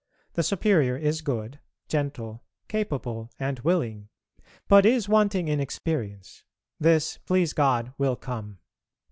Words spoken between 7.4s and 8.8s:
God, will come.